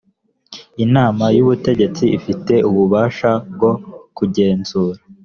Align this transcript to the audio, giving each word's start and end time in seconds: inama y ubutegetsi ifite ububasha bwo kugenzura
inama 0.85 1.25
y 1.35 1.39
ubutegetsi 1.43 2.03
ifite 2.17 2.53
ububasha 2.69 3.31
bwo 3.53 3.71
kugenzura 4.17 4.99